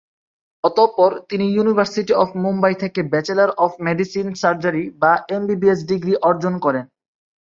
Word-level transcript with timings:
অতঃপর, 0.63 1.11
তিনি 1.29 1.45
university 1.49 2.13
of 2.13 2.29
Mumbai 2.43 2.73
থেকে 2.75 2.99
ব্যাচেলর 3.11 3.49
অব 3.63 3.71
মেডিসিন 3.85 4.27
সার্জারি 4.41 4.83
বা 5.01 5.13
এমবিবিএস 5.35 5.79
ডিগ্রি 5.89 6.13
অর্জন 6.29 6.53
করেন। 6.65 6.85